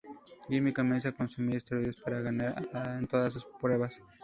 [0.49, 2.55] Jimmy comienza a consumir esteroides para ganar
[2.97, 4.01] en todas sus pruebas.